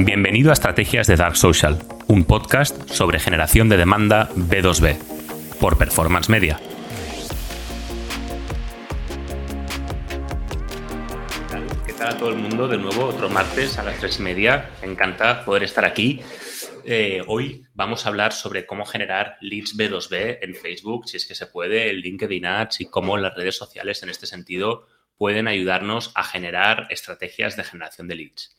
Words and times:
Bienvenido 0.00 0.50
a 0.50 0.52
Estrategias 0.52 1.08
de 1.08 1.16
Dark 1.16 1.36
Social, 1.36 1.76
un 2.06 2.24
podcast 2.24 2.88
sobre 2.88 3.18
generación 3.18 3.68
de 3.68 3.76
demanda 3.76 4.28
B2B, 4.36 4.96
por 5.58 5.76
Performance 5.76 6.28
Media. 6.28 6.60
¿Qué 11.84 11.92
tal 11.94 12.10
a 12.10 12.16
todo 12.16 12.28
el 12.28 12.36
mundo? 12.36 12.68
De 12.68 12.78
nuevo, 12.78 13.06
otro 13.06 13.28
martes 13.28 13.76
a 13.76 13.82
las 13.82 13.98
tres 13.98 14.20
y 14.20 14.22
media. 14.22 14.70
Me 14.82 14.92
encanta 14.92 15.44
poder 15.44 15.64
estar 15.64 15.84
aquí. 15.84 16.20
Eh, 16.84 17.24
hoy 17.26 17.64
vamos 17.74 18.06
a 18.06 18.10
hablar 18.10 18.32
sobre 18.32 18.66
cómo 18.66 18.86
generar 18.86 19.36
leads 19.40 19.76
B2B 19.76 20.38
en 20.42 20.54
Facebook, 20.54 21.08
si 21.08 21.16
es 21.16 21.26
que 21.26 21.34
se 21.34 21.46
puede, 21.46 21.90
en 21.90 21.96
LinkedIn 21.96 22.46
Ads 22.46 22.82
y 22.82 22.86
cómo 22.86 23.16
las 23.16 23.34
redes 23.34 23.56
sociales 23.56 24.00
en 24.04 24.10
este 24.10 24.26
sentido 24.26 24.86
pueden 25.16 25.48
ayudarnos 25.48 26.12
a 26.14 26.22
generar 26.22 26.86
estrategias 26.90 27.56
de 27.56 27.64
generación 27.64 28.06
de 28.06 28.14
leads. 28.14 28.57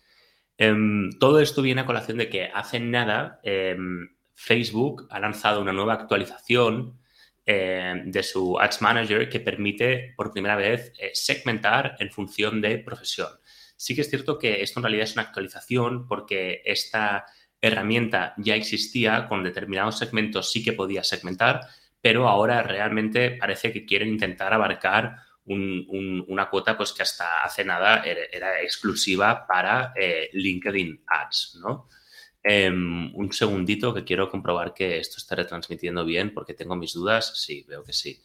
Em, 0.61 1.09
todo 1.19 1.39
esto 1.39 1.61
viene 1.61 1.81
a 1.81 1.85
colación 1.85 2.17
de 2.17 2.27
que 2.27 2.51
hace 2.53 2.81
nada 2.81 3.39
em, 3.43 4.09
Facebook 4.35 5.07
ha 5.09 5.17
lanzado 5.17 5.61
una 5.61 5.71
nueva 5.71 5.93
actualización 5.93 6.99
em, 7.45 8.11
de 8.11 8.23
su 8.23 8.59
Ads 8.59 8.81
Manager 8.81 9.29
que 9.29 9.39
permite 9.39 10.13
por 10.17 10.33
primera 10.33 10.57
vez 10.57 10.91
eh, 10.99 11.11
segmentar 11.13 11.95
en 11.99 12.11
función 12.11 12.59
de 12.59 12.77
profesión. 12.77 13.29
Sí 13.77 13.95
que 13.95 14.01
es 14.01 14.09
cierto 14.09 14.37
que 14.37 14.61
esto 14.61 14.79
en 14.81 14.83
realidad 14.83 15.05
es 15.05 15.13
una 15.13 15.23
actualización 15.23 16.05
porque 16.05 16.61
esta 16.65 17.25
herramienta 17.61 18.33
ya 18.37 18.55
existía, 18.55 19.27
con 19.29 19.45
determinados 19.45 19.97
segmentos 19.97 20.51
sí 20.51 20.61
que 20.61 20.73
podía 20.73 21.05
segmentar, 21.05 21.61
pero 22.01 22.27
ahora 22.27 22.63
realmente 22.63 23.31
parece 23.31 23.71
que 23.71 23.85
quieren 23.85 24.09
intentar 24.09 24.53
abarcar 24.53 25.15
una 25.49 26.49
cuota 26.49 26.77
pues 26.77 26.93
que 26.93 27.03
hasta 27.03 27.43
hace 27.43 27.63
nada 27.63 28.03
era, 28.03 28.61
exclusiva 28.61 29.47
para 29.47 29.93
eh, 29.95 30.29
LinkedIn 30.33 31.03
Ads, 31.07 31.59
¿no? 31.61 31.89
Em, 32.41 33.13
un 33.15 33.33
segundito 33.33 33.93
que 33.93 34.05
quiero 34.05 34.29
comprobar 34.29 34.73
que 34.73 34.97
esto 34.97 35.17
está 35.17 35.35
retransmitiendo 35.35 36.05
bien 36.05 36.33
porque 36.33 36.53
tengo 36.53 36.75
mis 36.75 36.93
dudas. 36.93 37.33
Sí, 37.35 37.65
veo 37.67 37.83
que 37.83 37.93
sí. 37.93 38.21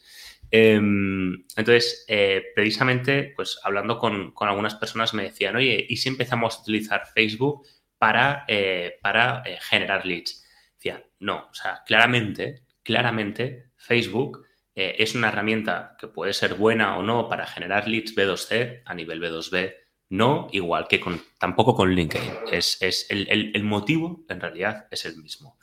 Em, 0.50 1.44
entonces, 1.56 2.04
eh, 2.08 2.42
precisamente, 2.54 3.32
pues 3.34 3.58
hablando 3.64 3.98
con, 3.98 4.32
algunas 4.40 4.74
personas 4.76 5.14
me 5.14 5.24
decían, 5.24 5.56
oye, 5.56 5.84
¿y 5.88 5.96
si 5.96 6.08
empezamos 6.08 6.56
a 6.56 6.60
utilizar 6.60 7.06
Facebook 7.12 7.66
para, 7.98 8.44
eh, 8.46 8.98
para 9.02 9.42
generar 9.68 10.06
leads? 10.06 10.44
Decía, 10.74 11.04
no, 11.18 11.48
o 11.50 11.54
sea, 11.54 11.82
claramente, 11.86 12.62
claramente 12.82 13.70
Facebook 13.76 14.44
eh, 14.76 14.96
es 14.98 15.14
una 15.14 15.28
herramienta 15.28 15.96
que 15.98 16.08
puede 16.08 16.32
ser 16.32 16.54
buena 16.54 16.98
o 16.98 17.02
no 17.02 17.28
para 17.28 17.46
generar 17.46 17.86
leads 17.86 18.16
B2C 18.16 18.82
a 18.84 18.94
nivel 18.94 19.20
B2B, 19.20 19.74
no 20.10 20.48
igual 20.52 20.88
que 20.88 21.00
con, 21.00 21.22
tampoco 21.38 21.74
con 21.74 21.94
LinkedIn. 21.94 22.32
Es, 22.50 23.06
el, 23.08 23.62
motivo, 23.62 24.24
en 24.28 24.40
realidad, 24.40 24.88
es 24.90 25.04
el 25.04 25.16
mismo. 25.16 25.58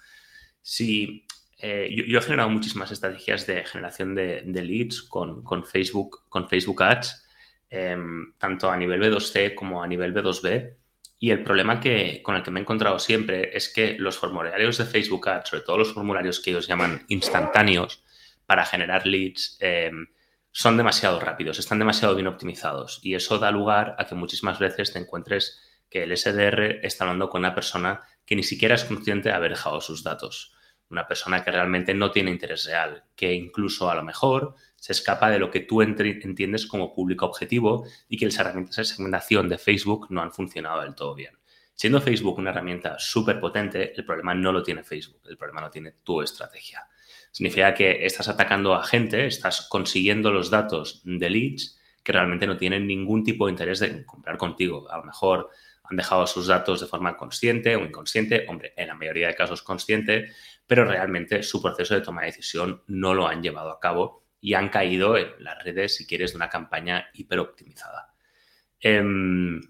Si, 0.62 1.26
eh, 1.58 1.89
yo, 2.08 2.20
he 2.20 2.22
generado 2.22 2.50
muchísimas 2.50 2.92
estrategias 2.92 3.45
de 3.48 3.66
generación 3.66 4.16
de, 4.16 4.44
leads 4.45 5.04
con, 5.04 5.44
Facebook, 5.66 6.23
con 6.30 6.48
Facebook 6.48 6.82
Ads, 6.82 7.28
em, 7.70 8.34
tanto 8.38 8.70
a 8.72 8.78
nivel 8.78 9.02
B2C 9.02 9.56
como 9.56 9.84
a 9.84 9.88
nivel 9.88 10.14
B2B. 10.14 10.76
Y 11.20 11.32
el 11.32 11.44
problema 11.44 11.80
que, 11.80 12.22
con 12.23 12.36
el 12.36 12.44
que 12.44 12.50
me 12.50 12.59
he 12.59 12.64
encontrado 12.64 12.98
siempre 12.98 13.56
es 13.56 13.72
que 13.72 13.95
los 14.00 14.17
formularios 14.17 14.78
de 14.78 14.86
Facebook 14.86 15.28
Ads, 15.30 15.50
sobre 15.50 15.64
todo 15.64 15.78
los 15.78 15.94
formularios 15.94 16.39
que 16.39 16.50
ellos 16.52 16.67
llaman 16.67 17.06
instantáneos, 17.09 18.04
para 18.52 18.66
generar 18.66 19.08
leads 19.08 19.56
em, 19.62 20.08
son 20.52 20.76
demasiado 20.76 21.22
rápidos, 21.22 21.58
están 21.58 21.80
demasiado 21.80 22.16
bien 22.16 22.28
optimizados 22.28 23.00
y 23.02 23.16
eso 23.16 23.40
da 23.40 23.50
lugar 23.50 23.96
a 23.98 24.06
que 24.06 24.14
muchísimas 24.14 24.60
veces 24.60 24.92
te 24.92 25.00
encuentres 25.00 25.58
que 25.90 26.04
el 26.04 26.18
SDR 26.18 26.86
está 26.86 27.06
hablando 27.06 27.30
con 27.30 27.40
una 27.40 27.56
persona 27.56 28.02
que 28.26 28.36
ni 28.36 28.44
siquiera 28.44 28.76
es 28.76 28.84
consciente 28.84 29.30
de 29.30 29.36
haber 29.36 29.52
dejado 29.52 29.80
sus 29.80 30.04
datos. 30.04 30.54
Una 30.90 31.08
persona 31.08 31.45
que 31.45 31.52
realmente 31.52 31.94
no 31.94 32.11
tiene 32.11 32.30
interés 32.30 32.66
real, 32.66 33.06
que 33.16 33.32
incluso 33.32 33.90
a 33.90 33.95
lo 33.95 34.04
mejor 34.04 34.56
se 34.76 34.92
escapa 34.92 35.30
de 35.30 35.40
lo 35.40 35.50
que 35.50 35.61
tú 35.61 35.82
entiendes 35.82 36.67
como 36.67 36.94
público 36.94 37.26
objetivo 37.26 37.86
y 38.10 38.17
que 38.17 38.26
las 38.26 38.38
herramientas 38.38 38.76
de 38.76 38.84
segmentación 38.84 39.48
de 39.48 39.60
Facebook 39.60 40.08
no 40.10 40.22
han 40.22 40.34
funcionado 40.34 40.82
del 40.82 40.94
todo 40.94 41.16
bien. 41.16 41.40
Siendo 41.73 42.02
Facebook 42.02 42.38
una 42.38 42.50
herramienta 42.50 43.00
súper 43.00 43.40
potente, 43.40 43.94
el 43.95 44.04
problema 44.04 44.36
no 44.36 44.52
lo 44.52 44.61
tiene 44.61 44.84
Facebook, 44.84 45.22
el 45.30 45.38
problema 45.38 45.61
lo 45.61 45.72
tiene 45.72 45.94
tu 46.04 46.22
estrategia. 46.22 46.86
Significa 47.31 47.73
que 47.73 48.05
estás 48.05 48.27
atacando 48.27 48.75
a 48.75 48.83
gente, 48.83 49.25
estás 49.25 49.67
consiguiendo 49.69 50.31
los 50.31 50.49
datos 50.49 51.02
de 51.05 51.30
leads 51.30 51.80
que 52.03 52.11
realmente 52.11 52.47
no 52.47 52.58
tienen 52.58 52.87
ningún 52.87 53.23
tipo 53.23 53.45
de 53.45 53.52
interés 53.52 53.80
de 53.80 54.05
comprar 54.05 54.37
contigo. 54.37 54.92
A 54.92 54.97
lo 54.97 55.03
mejor 55.03 55.49
han 55.83 55.97
dejado 55.97 56.27
sus 56.27 56.47
datos 56.47 56.81
de 56.81 56.87
forma 56.87 57.15
consciente 57.15 57.75
o 57.75 57.86
inconsciente, 57.86 58.45
hombre, 58.49 58.73
en 58.75 58.87
la 58.87 58.95
mayoría 58.95 59.27
de 59.27 59.36
casos 59.36 59.61
consciente, 59.61 60.31
pero 60.67 60.86
realmente 60.86 61.43
su 61.43 61.61
proceso 61.61 61.95
de 61.95 62.02
toma 62.02 62.21
de 62.21 62.27
decisión 62.27 62.83
no 62.87 63.14
lo 63.14 63.27
han 63.27 63.42
llevado 63.42 63.71
a 63.71 63.80
cabo 63.80 64.25
y 64.39 64.53
han 64.55 64.69
caído 64.69 65.17
en 65.17 65.31
las 65.39 65.63
redes, 65.63 65.95
si 65.95 66.08
quieres, 66.08 66.31
de 66.31 66.37
una 66.37 66.49
campaña 66.49 67.09
hiperoptimizada. 67.13 68.13
Em, 68.80 69.61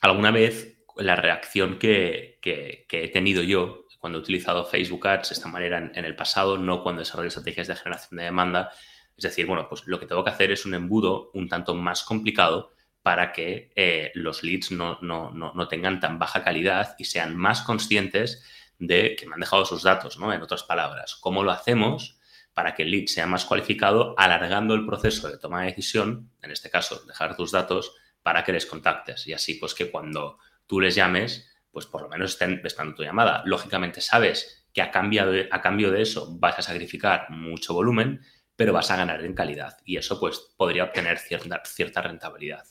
alguna 0.00 0.30
vez 0.30 0.78
la 0.96 1.16
reacción 1.16 1.78
que, 1.78 2.38
que 2.40 2.86
he 2.90 3.08
tenido 3.08 3.42
yo 3.42 3.81
cuando 4.02 4.18
he 4.18 4.22
utilizado 4.22 4.64
Facebook 4.64 5.06
Ads 5.06 5.28
de 5.28 5.34
esta 5.34 5.48
manera 5.48 5.78
en, 5.94 6.04
el 6.04 6.16
pasado, 6.16 6.58
no 6.58 6.82
cuando 6.82 6.98
desarrollo 6.98 7.28
estrategias 7.28 7.68
de 7.68 7.76
generación 7.76 8.18
de 8.18 8.24
demanda. 8.24 8.72
Es 9.16 9.22
decir, 9.22 9.46
bueno, 9.46 9.68
pues 9.68 9.86
lo 9.86 10.00
que 10.00 10.06
tengo 10.06 10.24
que 10.24 10.30
hacer 10.30 10.50
es 10.50 10.66
un 10.66 10.74
embudo 10.74 11.30
un 11.34 11.48
tanto 11.48 11.76
más 11.76 12.02
complicado 12.02 12.72
para 13.00 13.30
que 13.30 13.70
eh, 13.76 14.10
los 14.16 14.42
leads 14.42 14.72
no, 14.72 14.98
no, 15.02 15.68
tengan 15.68 16.00
tan 16.00 16.18
baja 16.18 16.42
calidad 16.42 16.96
y 16.98 17.04
sean 17.04 17.36
más 17.36 17.62
conscientes 17.62 18.42
de 18.80 19.14
que 19.14 19.24
me 19.28 19.34
han 19.34 19.40
dejado 19.40 19.64
sus 19.64 19.84
datos, 19.84 20.18
¿no? 20.18 20.32
En 20.32 20.42
otras 20.42 20.64
palabras, 20.64 21.14
¿cómo 21.14 21.44
lo 21.44 21.52
hacemos 21.52 22.18
para 22.54 22.74
que 22.74 22.82
el 22.82 22.90
lead 22.90 23.06
sea 23.06 23.28
más 23.28 23.44
cualificado, 23.44 24.16
alargando 24.18 24.74
el 24.74 24.84
proceso 24.84 25.28
de 25.28 25.38
toma 25.38 25.60
de 25.60 25.68
decisión, 25.68 26.28
en 26.42 26.50
este 26.50 26.70
caso, 26.70 27.04
dejar 27.06 27.36
tus 27.36 27.52
datos 27.52 27.94
para 28.20 28.42
que 28.42 28.52
les 28.52 28.66
contactes 28.66 29.28
y 29.28 29.32
así, 29.32 29.54
pues 29.54 29.74
que 29.74 29.92
cuando 29.92 30.38
tú 30.66 30.80
les 30.80 30.96
llames, 30.96 31.51
pues 31.72 31.86
por 31.86 32.02
lo 32.02 32.08
menos 32.08 32.32
estén 32.32 32.60
prestando 32.60 32.94
tu 32.94 33.02
llamada. 33.02 33.42
Lógicamente 33.46 34.00
sabes 34.00 34.66
que 34.72 34.82
a 34.82 34.90
cambio, 34.90 35.30
de, 35.30 35.48
a 35.50 35.60
cambio 35.60 35.90
de 35.90 36.02
eso 36.02 36.38
vas 36.38 36.58
a 36.58 36.62
sacrificar 36.62 37.30
mucho 37.30 37.74
volumen, 37.74 38.20
pero 38.54 38.72
vas 38.72 38.90
a 38.90 38.96
ganar 38.96 39.24
en 39.24 39.34
calidad 39.34 39.78
y 39.84 39.96
eso 39.96 40.20
pues 40.20 40.52
podría 40.56 40.84
obtener 40.84 41.18
cierta, 41.18 41.62
cierta 41.64 42.02
rentabilidad. 42.02 42.64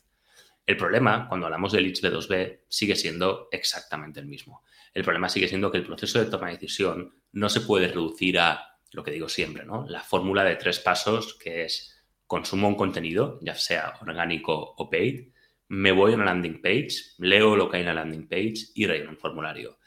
El 0.65 0.77
problema, 0.77 1.27
cuando 1.27 1.47
hablamos 1.47 1.71
de 1.71 1.81
leads 1.81 2.03
B2B, 2.03 2.61
sigue 2.67 2.95
siendo 2.95 3.49
exactamente 3.51 4.19
el 4.19 4.27
mismo. 4.27 4.63
El 4.93 5.03
problema 5.03 5.27
sigue 5.27 5.47
siendo 5.47 5.71
que 5.71 5.79
el 5.79 5.85
proceso 5.85 6.19
de 6.19 6.29
toma 6.29 6.47
de 6.47 6.53
decisión 6.53 7.13
no 7.31 7.49
se 7.49 7.61
puede 7.61 7.87
reducir 7.87 8.39
a 8.39 8.77
lo 8.91 9.03
que 9.03 9.11
digo 9.11 9.27
siempre, 9.27 9.65
¿no? 9.65 9.85
La 9.87 10.01
fórmula 10.01 10.43
de 10.43 10.57
tres 10.57 10.79
pasos 10.79 11.35
que 11.35 11.63
es 11.63 12.05
consumo 12.27 12.67
un 12.67 12.75
contenido, 12.75 13.39
ya 13.41 13.55
sea 13.55 13.93
orgánico 14.01 14.75
o 14.77 14.89
paid, 14.89 15.31
me 15.71 15.93
voy 15.93 16.11
a 16.11 16.15
una 16.15 16.25
landing 16.25 16.61
page, 16.61 17.13
leo 17.17 17.55
lo 17.55 17.69
que 17.69 17.77
hay 17.77 17.83
en 17.83 17.87
la 17.87 17.93
landing 17.93 18.27
page 18.27 18.55
y 18.75 18.87
relleno 18.87 19.11
un 19.11 19.17
formulario. 19.17 19.79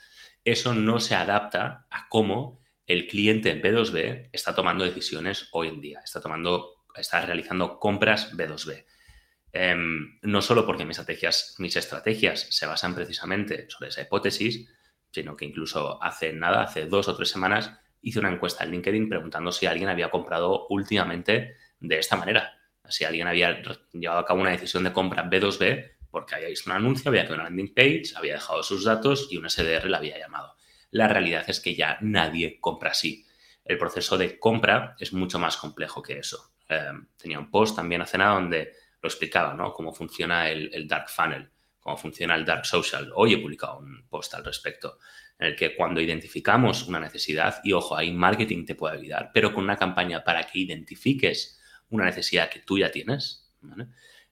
Eso 0.43 0.73
no 0.73 0.99
se 0.99 1.15
adapta 1.15 1.87
a 1.91 2.09
cómo 2.09 2.63
el 2.87 3.07
cliente 3.07 3.51
en 3.51 3.61
B2B 3.61 4.31
está 4.33 4.55
tomando 4.55 4.87
decisiones 4.87 5.51
hoy 5.53 5.69
en 5.69 5.83
día, 5.83 6.01
está, 6.03 6.23
tomando, 6.23 6.87
está 6.97 7.27
realizando 7.27 7.79
compras 7.79 8.35
B2B. 8.35 8.87
Em, 9.53 10.19
no 10.23 10.41
solo 10.41 10.65
porque 10.65 10.87
mis 10.87 10.99
estrategias, 10.99 11.55
mis 11.59 11.77
estrategias 11.77 12.47
se 12.49 12.65
basan 12.65 12.95
precisamente 12.95 13.69
sobre 13.69 13.91
esa 13.91 14.01
hipótesis, 14.01 14.67
sino 15.13 15.37
que 15.37 15.45
incluso 15.45 16.03
hace 16.03 16.33
nada, 16.33 16.63
hace 16.63 16.87
dos 16.87 17.09
o 17.09 17.15
tres 17.15 17.29
semanas, 17.29 17.79
hice 18.01 18.21
una 18.21 18.33
encuesta 18.33 18.65
en 18.65 18.71
LinkedIn 18.71 19.11
preguntando 19.11 19.53
si 19.53 19.67
alguien 19.67 19.91
había 19.91 20.11
comprado 20.11 20.67
últimamente 20.71 21.57
de 21.79 21.99
esta 21.99 22.17
manera 22.17 22.59
si 22.89 23.05
alguien 23.05 23.27
había 23.27 23.63
llevado 23.93 24.21
a 24.21 24.25
cabo 24.25 24.41
una 24.41 24.51
decisión 24.51 24.85
de 24.85 24.93
compra 24.93 25.29
B2B 25.29 25.93
porque 26.11 26.37
había 26.37 26.49
visto 26.49 26.71
un 26.71 26.77
anuncio, 26.77 27.09
había 27.09 27.23
creado 27.23 27.43
una 27.43 27.51
landing 27.51 27.75
page, 27.75 28.13
había 28.15 28.35
dejado 28.35 28.63
sus 28.63 28.85
datos 28.85 29.29
y 29.31 29.37
un 29.37 29.51
SDR 29.51 29.89
la 29.91 29.99
había 29.99 30.19
llamado. 30.19 30.55
La 30.93 31.09
realidad 31.09 31.45
es 31.49 31.59
que 31.59 31.75
ya 31.75 31.99
nadie 32.03 32.61
compra 32.61 32.91
así. 32.91 33.27
El 33.65 33.79
proceso 33.79 34.17
de 34.17 34.39
compra 34.39 34.95
es 35.01 35.13
mucho 35.13 35.41
más 35.41 35.57
complejo 35.57 36.03
que 36.03 36.19
eso. 36.19 36.53
Em, 36.69 37.09
tenía 37.17 37.41
un 37.41 37.51
post 37.51 37.75
también 37.75 38.01
hace 38.01 38.17
nada 38.17 38.35
donde 38.35 38.75
lo 39.03 39.09
explicaba, 39.09 39.55
¿no? 39.55 39.73
Cómo 39.73 39.93
funciona 39.93 40.49
el, 40.49 40.73
el, 40.73 40.87
dark 40.87 41.09
funnel, 41.09 41.51
cómo 41.81 41.97
funciona 41.97 42.37
el 42.37 42.45
dark 42.45 42.65
social. 42.65 43.11
Hoy 43.17 43.35
he 43.35 43.39
publicado 43.39 43.79
un 43.79 44.07
post 44.09 44.35
al 44.35 44.45
respecto, 44.45 44.99
en 45.39 45.49
el 45.49 45.57
que 45.57 45.75
cuando 45.75 46.01
identificamos 46.01 46.87
una 46.87 47.01
necesidad, 47.01 47.61
y 47.65 47.73
ojo, 47.73 47.97
ahí 47.97 48.13
marketing 48.13 48.65
te 48.65 48.77
puede 48.77 48.99
ayudar, 48.99 49.31
pero 49.35 49.53
con 49.53 49.65
una 49.65 49.77
campaña 49.77 50.23
para 50.23 50.45
que 50.45 50.61
identifiques 50.61 51.61
una 51.91 52.05
necesidad 52.05 52.51
que 52.51 52.61
tú 52.61 52.79
ya 52.79 52.91
tienes. 52.91 53.51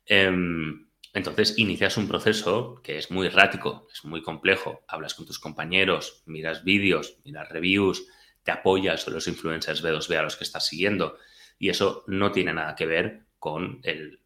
Em, 0.07 0.89
entonces 1.15 1.59
inicias 1.59 1.97
un 1.97 2.09
proceso 2.09 2.81
que 2.83 2.99
es 2.99 3.11
muy 3.11 3.27
errático, 3.27 3.87
es 3.93 4.05
muy 4.05 4.23
complejo. 4.23 4.83
Hablas 4.89 5.15
con 5.15 5.27
tus 5.27 5.39
compañeros, 5.39 6.23
miras 6.27 6.65
vídeos, 6.65 7.19
miras 7.25 7.49
reviews, 7.51 8.07
te 8.43 8.51
apoyas 8.51 9.07
en 9.07 9.15
los 9.15 9.29
influencers 9.29 9.85
B2B 9.85 10.17
a 10.17 10.23
los 10.23 10.37
que 10.37 10.45
estás 10.45 10.67
siguiendo. 10.67 11.19
Y 11.59 11.69
eso 11.69 12.05
no 12.07 12.33
tiene 12.33 12.53
nada 12.53 12.75
que 12.75 12.87
ver 12.87 13.27
con 13.39 13.81
el, 13.83 14.19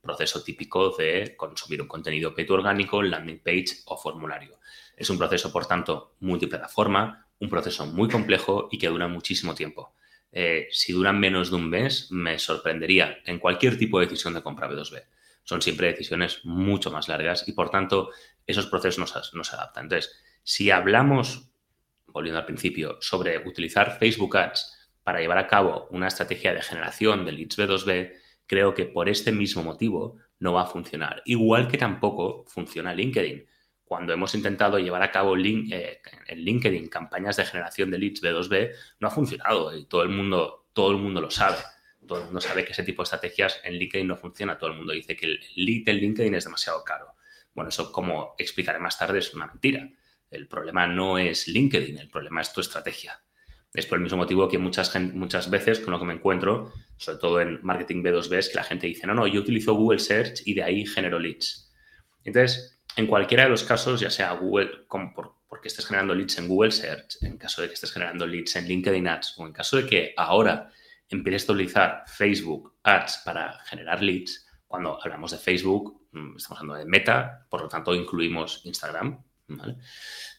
proceso 0.00 0.42
típico 0.42 0.96
de 0.96 1.34
consumir 1.36 1.82
un 1.82 1.88
contenido 1.88 2.34
pay 2.34 2.46
orgánico, 2.48 3.02
landing 3.02 3.40
page 3.40 3.82
o 3.86 3.96
formulario. 3.98 4.58
Es 4.96 5.10
un 5.10 5.18
proceso, 5.18 5.52
por 5.52 5.66
tanto, 5.66 6.14
multiplataforma, 6.20 7.26
un 7.40 7.50
proceso 7.50 7.84
muy 7.84 8.08
complejo 8.08 8.68
y 8.70 8.78
que 8.78 8.88
dura 8.88 9.06
muchísimo 9.08 9.54
tiempo. 9.54 9.94
Eh, 10.36 10.66
si 10.72 10.92
duran 10.92 11.20
menos 11.20 11.50
de 11.50 11.56
un 11.56 11.70
mes, 11.70 12.10
me 12.10 12.40
sorprendería 12.40 13.18
en 13.24 13.38
cualquier 13.38 13.78
tipo 13.78 14.00
de 14.00 14.06
decisión 14.06 14.34
de 14.34 14.42
compra 14.42 14.68
B2B. 14.68 15.04
Son 15.44 15.62
siempre 15.62 15.86
decisiones 15.86 16.44
mucho 16.44 16.90
más 16.90 17.08
largas 17.08 17.46
y, 17.46 17.52
por 17.52 17.70
tanto, 17.70 18.10
esos 18.44 18.66
procesos 18.66 19.32
no 19.32 19.44
se 19.44 19.54
adaptan. 19.54 19.84
Entonces, 19.84 20.20
si 20.42 20.72
hablamos, 20.72 21.50
volviendo 22.08 22.40
al 22.40 22.46
principio, 22.46 22.98
sobre 23.00 23.38
utilizar 23.38 23.96
Facebook 23.98 24.36
Ads 24.36 24.90
para 25.04 25.20
llevar 25.20 25.38
a 25.38 25.46
cabo 25.46 25.86
una 25.90 26.08
estrategia 26.08 26.52
de 26.52 26.62
generación 26.62 27.24
de 27.24 27.32
leads 27.32 27.56
B2B, 27.56 28.12
creo 28.46 28.74
que 28.74 28.86
por 28.86 29.08
este 29.08 29.30
mismo 29.30 29.62
motivo 29.62 30.18
no 30.40 30.54
va 30.54 30.62
a 30.62 30.66
funcionar. 30.66 31.22
Igual 31.26 31.68
que 31.68 31.78
tampoco 31.78 32.44
funciona 32.48 32.92
LinkedIn. 32.92 33.46
Cuando 33.84 34.12
hemos 34.12 34.34
intentado 34.34 34.78
llevar 34.78 35.02
a 35.02 35.10
cabo 35.10 35.36
eh, 35.36 36.00
en 36.26 36.38
LinkedIn 36.38 36.88
campañas 36.88 37.36
de 37.36 37.44
generación 37.44 37.90
de 37.90 37.98
leads 37.98 38.22
B2B, 38.22 38.70
no 39.00 39.08
ha 39.08 39.10
funcionado 39.10 39.76
y 39.76 39.84
todo 39.84 40.02
el 40.02 40.08
mundo, 40.08 40.66
todo 40.72 40.90
el 40.90 40.98
mundo 40.98 41.20
lo 41.20 41.30
sabe. 41.30 41.58
Todo 42.06 42.18
el 42.18 42.24
mundo 42.26 42.40
sabe 42.40 42.64
que 42.64 42.72
ese 42.72 42.82
tipo 42.82 43.02
de 43.02 43.04
estrategias 43.04 43.60
en 43.64 43.74
LinkedIn 43.74 44.06
no 44.06 44.16
funciona. 44.16 44.58
Todo 44.58 44.70
el 44.70 44.76
mundo 44.76 44.92
dice 44.92 45.16
que 45.16 45.26
el 45.26 45.40
lead 45.56 45.88
en 45.88 45.96
LinkedIn 45.96 46.34
es 46.34 46.44
demasiado 46.44 46.82
caro. 46.84 47.14
Bueno, 47.54 47.68
eso 47.68 47.92
como 47.92 48.34
explicaré 48.38 48.78
más 48.78 48.98
tarde 48.98 49.18
es 49.18 49.32
una 49.34 49.46
mentira. 49.46 49.88
El 50.30 50.48
problema 50.48 50.86
no 50.86 51.18
es 51.18 51.46
LinkedIn, 51.46 51.98
el 51.98 52.10
problema 52.10 52.40
es 52.40 52.52
tu 52.52 52.60
estrategia. 52.60 53.20
Es 53.72 53.86
por 53.86 53.98
el 53.98 54.02
mismo 54.02 54.18
motivo 54.18 54.48
que 54.48 54.58
muchas, 54.58 54.94
muchas 55.14 55.50
veces 55.50 55.80
con 55.80 55.92
lo 55.92 55.98
que 55.98 56.04
me 56.04 56.14
encuentro, 56.14 56.72
sobre 56.96 57.18
todo 57.18 57.40
en 57.40 57.60
marketing 57.62 58.02
B2B, 58.02 58.38
es 58.38 58.48
que 58.48 58.54
la 58.54 58.64
gente 58.64 58.86
dice, 58.86 59.06
no, 59.06 59.14
no, 59.14 59.26
yo 59.26 59.40
utilizo 59.40 59.74
Google 59.74 59.98
Search 59.98 60.42
y 60.44 60.54
de 60.54 60.62
ahí 60.62 60.86
genero 60.86 61.18
leads. 61.18 61.72
Entonces, 62.24 62.80
en 62.96 63.06
cualquiera 63.06 63.44
de 63.44 63.50
los 63.50 63.64
casos, 63.64 64.00
ya 64.00 64.10
sea 64.10 64.32
Google, 64.32 64.86
porque 65.48 65.68
estés 65.68 65.86
generando 65.86 66.14
leads 66.14 66.38
en 66.38 66.48
Google 66.48 66.70
Search, 66.70 67.22
en 67.22 67.38
caso 67.38 67.62
de 67.62 67.68
que 67.68 67.74
estés 67.74 67.92
generando 67.92 68.26
leads 68.26 68.56
en 68.56 68.66
LinkedIn 68.66 69.08
Ads, 69.08 69.38
o 69.38 69.46
en 69.46 69.52
caso 69.52 69.76
de 69.76 69.86
que 69.86 70.14
ahora 70.16 70.70
empieces 71.08 71.48
a 71.48 71.52
utilizar 71.52 72.04
Facebook 72.06 72.76
Ads 72.82 73.22
para 73.24 73.58
generar 73.64 74.02
leads, 74.02 74.46
cuando 74.66 74.98
hablamos 75.02 75.30
de 75.30 75.38
Facebook, 75.38 76.08
mm, 76.12 76.36
estamos 76.36 76.60
hablando 76.60 76.78
de 76.78 76.90
Meta, 76.90 77.46
por 77.48 77.62
lo 77.62 77.68
tanto 77.68 77.94
incluimos 77.94 78.60
Instagram, 78.64 79.22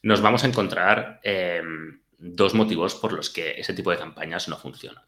nos 0.03 0.21
vamos 0.21 0.43
a 0.43 0.47
encontrar 0.47 1.19
em, 1.23 2.01
dos 2.17 2.53
motivos 2.53 2.95
por 2.95 3.13
los 3.13 3.29
que 3.29 3.51
ese 3.51 3.73
tipo 3.73 3.91
de 3.91 3.97
campañas 3.97 4.47
no 4.47 4.57
funcionan. 4.57 5.03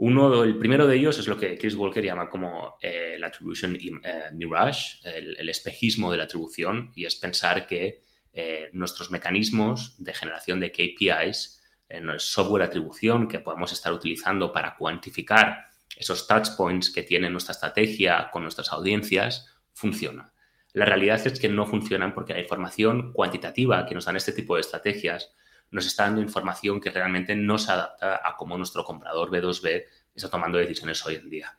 Uno, 0.00 0.44
el 0.44 0.56
primero 0.58 0.86
de 0.86 0.94
ellos 0.94 1.18
es 1.18 1.26
lo 1.26 1.36
que 1.36 1.58
Chris 1.58 1.74
Walker 1.74 2.04
llama 2.04 2.30
como 2.30 2.76
eh, 2.80 3.16
la 3.18 3.26
attribution 3.26 3.76
eh, 3.76 4.30
mirage, 4.32 5.00
el, 5.02 5.48
espejismo 5.48 6.12
de 6.12 6.18
la 6.18 6.24
atribución, 6.24 6.92
y 6.94 7.04
es 7.04 7.16
pensar 7.16 7.66
que 7.66 8.04
eh, 8.32 8.70
nuestros 8.72 9.10
mecanismos 9.10 9.96
de 9.98 10.14
generación 10.14 10.60
de 10.60 10.70
KPIs, 10.70 11.60
el 11.88 12.20
software 12.20 12.62
atribución 12.62 13.26
que 13.26 13.40
podemos 13.40 13.72
estar 13.72 13.92
utilizando 13.92 14.52
para 14.52 14.76
cuantificar 14.76 15.66
esos 15.96 16.28
touch 16.28 16.50
points 16.56 16.90
que 16.90 17.02
tiene 17.02 17.28
nuestra 17.28 17.52
estrategia 17.52 18.30
con 18.30 18.42
nuestras 18.42 18.70
audiencias, 18.72 19.52
funciona. 19.72 20.32
La 20.74 20.84
realidad 20.84 21.26
es 21.26 21.40
que 21.40 21.48
no 21.48 21.66
funcionan 21.66 22.14
porque 22.14 22.34
la 22.34 22.40
información 22.40 23.12
cuantitativa 23.12 23.84
que 23.84 23.96
nos 23.96 24.04
dan 24.04 24.14
este 24.14 24.32
tipo 24.32 24.54
de 24.54 24.60
estrategias 24.60 25.34
nos 25.70 25.86
está 25.86 26.04
dando 26.04 26.20
información 26.20 26.80
que 26.80 26.90
realmente 26.90 27.34
no 27.34 27.58
se 27.58 27.72
adapta 27.72 28.20
a 28.22 28.36
cómo 28.36 28.56
nuestro 28.56 28.84
comprador 28.84 29.30
B2B 29.30 29.84
está 30.14 30.30
tomando 30.30 30.58
decisiones 30.58 31.04
hoy 31.04 31.16
en 31.16 31.30
día. 31.30 31.58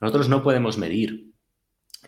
Nosotros 0.00 0.28
no 0.28 0.42
podemos 0.42 0.78
medir 0.78 1.32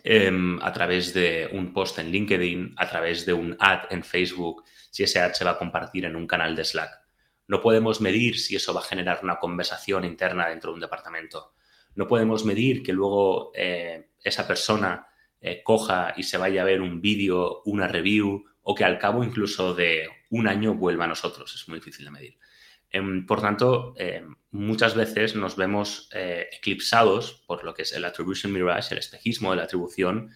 em, 0.03 0.59
a 0.61 0.71
través 0.71 1.13
de 1.13 1.49
un 1.51 1.73
post 1.73 1.99
en 1.99 2.11
LinkedIn, 2.11 2.75
a 2.77 2.89
través 2.89 3.25
de 3.25 3.33
un 3.33 3.55
ad 3.59 3.81
en 3.89 4.03
Facebook, 4.03 4.63
si 4.89 5.03
ese 5.03 5.19
ad 5.19 5.33
se 5.33 5.43
va 5.43 5.51
a 5.51 5.57
compartir 5.57 6.05
en 6.05 6.15
un 6.15 6.27
canal 6.27 6.55
de 6.55 6.63
Slack. 6.63 7.01
No 7.47 7.61
podemos 7.61 7.99
medir 7.99 8.39
si 8.39 8.55
eso 8.55 8.73
va 8.73 8.79
a 8.79 8.85
generar 8.85 9.19
una 9.23 9.37
conversación 9.37 10.05
interna 10.05 10.47
dentro 10.47 10.71
de 10.71 10.75
un 10.75 10.81
departamento. 10.81 11.53
No 11.95 12.07
podemos 12.07 12.45
medir 12.45 12.81
que 12.81 12.93
luego 12.93 13.51
eh, 13.53 14.11
esa 14.23 14.47
persona 14.47 15.07
eh, 15.41 15.61
coja 15.63 16.13
y 16.15 16.23
se 16.23 16.37
vaya 16.37 16.61
a 16.61 16.65
ver 16.65 16.81
un 16.81 17.01
vídeo, 17.01 17.61
una 17.65 17.87
review, 17.87 18.45
o 18.61 18.75
que 18.75 18.85
al 18.85 18.99
cabo 18.99 19.23
incluso 19.23 19.73
de 19.73 20.07
un 20.31 20.47
año 20.47 20.73
vuelva 20.73 21.05
a 21.05 21.07
nosotros. 21.07 21.53
Es 21.53 21.67
muy 21.67 21.79
difícil 21.79 22.05
de 22.05 22.11
medir. 22.11 22.37
Em, 22.89 23.25
por 23.25 23.41
tanto, 23.41 23.93
em, 23.97 24.35
muchas 24.51 24.95
veces 24.95 25.35
nos 25.35 25.55
vemos 25.55 26.09
eh, 26.13 26.49
eclipsados 26.51 27.43
por 27.47 27.63
lo 27.63 27.73
que 27.73 27.83
es 27.83 27.93
el 27.93 28.03
attribution 28.03 28.51
mirage, 28.51 28.93
el 28.93 28.99
espejismo 28.99 29.51
de 29.51 29.57
la 29.57 29.63
atribución, 29.63 30.31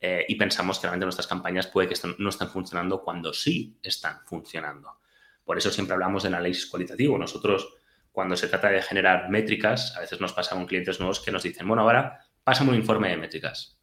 eh, 0.00 0.24
y 0.28 0.34
pensamos 0.36 0.78
que 0.78 0.86
realmente 0.86 1.04
nuestras 1.04 1.26
campañas 1.26 1.66
puede 1.66 1.88
que 1.88 1.94
no 2.18 2.30
estén 2.30 2.48
funcionando 2.48 3.02
cuando 3.02 3.32
sí 3.32 3.78
están 3.82 4.20
funcionando. 4.24 4.98
Por 5.44 5.58
eso 5.58 5.70
siempre 5.70 5.94
hablamos 5.94 6.22
de 6.22 6.28
análisis 6.28 6.66
cualitativo. 6.66 7.18
Nosotros, 7.18 7.74
cuando 8.10 8.36
se 8.36 8.48
trata 8.48 8.70
de 8.70 8.82
generar 8.82 9.28
métricas, 9.28 9.96
a 9.96 10.00
veces 10.00 10.20
nos 10.20 10.32
pasa 10.32 10.54
con 10.54 10.66
clientes 10.66 10.98
nuevos 11.00 11.20
que 11.20 11.30
nos 11.30 11.42
dicen, 11.42 11.68
bueno, 11.68 11.82
ahora 11.82 12.20
pásame 12.42 12.70
un 12.70 12.76
informe 12.76 13.10
de 13.10 13.16
métricas 13.18 13.79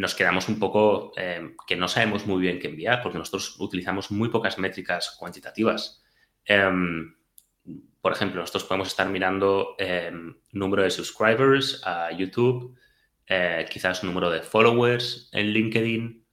nos 0.00 0.14
quedamos 0.14 0.48
un 0.48 0.58
poco 0.58 1.12
eh, 1.16 1.54
que 1.66 1.76
no 1.76 1.86
sabemos 1.86 2.26
muy 2.26 2.40
bien 2.40 2.58
qué 2.58 2.68
enviar, 2.68 3.02
porque 3.02 3.18
nosotros 3.18 3.56
utilizamos 3.60 4.10
muy 4.10 4.30
pocas 4.30 4.58
métricas 4.58 5.14
cuantitativas. 5.18 6.02
Em, 6.46 7.14
por 8.00 8.12
ejemplo, 8.12 8.40
nosotros 8.40 8.64
podemos 8.64 8.88
estar 8.88 9.08
mirando 9.10 9.76
em, 9.78 10.34
número 10.52 10.82
de 10.82 10.90
subscribers 10.90 11.82
a 11.84 12.10
YouTube, 12.12 12.74
eh, 13.26 13.66
quizás 13.70 14.02
número 14.02 14.30
de 14.30 14.40
followers 14.40 15.28
en 15.32 15.48
LinkedIn 15.52 16.26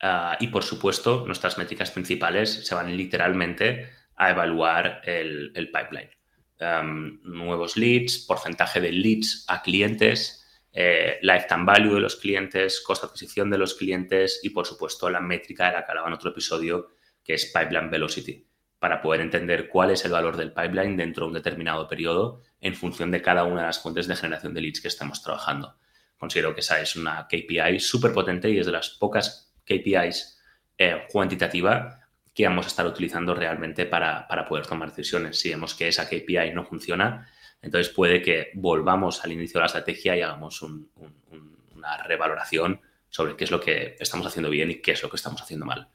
ah, 0.00 0.38
y, 0.40 0.46
por 0.46 0.64
supuesto, 0.64 1.24
nuestras 1.26 1.58
métricas 1.58 1.90
principales 1.90 2.66
se 2.66 2.74
van 2.74 2.96
literalmente 2.96 3.90
a 4.16 4.30
evaluar 4.30 5.02
el, 5.04 5.52
pipeline. 5.52 6.10
Em, 6.58 7.20
nuevos 7.22 7.76
leads, 7.76 8.24
porcentaje 8.26 8.80
de 8.80 8.92
leads 8.92 9.44
a 9.48 9.60
clientes, 9.60 10.43
eh, 10.76 11.18
lifetime 11.22 11.64
value 11.64 11.94
de 11.94 12.00
los 12.00 12.16
clientes, 12.16 12.80
costo 12.80 13.06
de 13.06 13.10
adquisición 13.10 13.48
de 13.48 13.58
los 13.58 13.74
clientes 13.74 14.40
y, 14.42 14.50
por 14.50 14.66
supuesto, 14.66 15.08
la 15.08 15.20
métrica 15.20 15.66
de 15.66 15.72
la 15.74 15.84
que 15.84 15.92
hablaba 15.92 16.08
en 16.08 16.14
otro 16.14 16.30
episodio, 16.30 16.88
que 17.22 17.34
es 17.34 17.52
pipeline 17.54 17.88
velocity, 17.88 18.44
para 18.80 19.00
poder 19.00 19.20
entender 19.20 19.68
cuál 19.68 19.92
es 19.92 20.04
el 20.04 20.10
valor 20.10 20.36
del 20.36 20.52
pipeline 20.52 20.96
dentro 20.96 21.24
de 21.24 21.28
un 21.28 21.34
determinado 21.34 21.86
periodo 21.86 22.42
en 22.60 22.74
función 22.74 23.12
de 23.12 23.22
cada 23.22 23.44
una 23.44 23.60
de 23.60 23.66
las 23.68 23.80
fuentes 23.80 24.08
de 24.08 24.16
generación 24.16 24.52
de 24.52 24.62
leads 24.62 24.80
que 24.80 24.88
estamos 24.88 25.22
trabajando. 25.22 25.78
Considero 26.18 26.54
que 26.54 26.60
esa 26.60 26.80
es 26.80 26.96
una 26.96 27.28
KPI 27.28 27.78
súper 27.78 28.12
potente 28.12 28.50
y 28.50 28.58
es 28.58 28.66
de 28.66 28.72
las 28.72 28.90
pocas 28.90 29.54
KPIs 29.64 30.40
eh, 30.76 31.04
cuantitativa 31.08 32.00
que 32.34 32.48
vamos 32.48 32.66
a 32.66 32.68
estar 32.68 32.84
utilizando 32.84 33.32
realmente 33.32 33.86
para, 33.86 34.26
para 34.26 34.44
poder 34.44 34.66
tomar 34.66 34.88
decisiones. 34.90 35.38
Si 35.38 35.50
vemos 35.50 35.74
que 35.74 35.86
esa 35.86 36.08
KPI 36.08 36.52
no 36.52 36.64
funciona, 36.64 37.28
entonces 37.64 37.92
puede 37.92 38.20
que 38.20 38.50
volvamos 38.54 39.24
al 39.24 39.32
inicio 39.32 39.58
de 39.58 39.60
la 39.62 39.66
estrategia 39.66 40.16
y 40.16 40.20
hagamos 40.20 40.62
una 40.62 42.02
revaloración 42.04 42.80
sobre 43.08 43.36
qué 43.36 43.44
es 43.44 43.50
lo 43.50 43.60
que 43.60 43.96
estamos 43.98 44.26
haciendo 44.26 44.50
bien 44.50 44.70
y 44.70 44.82
qué 44.82 44.92
es 44.92 45.02
lo 45.02 45.08
que 45.08 45.16
estamos 45.16 45.40
haciendo 45.40 45.64
mal. 45.66 45.88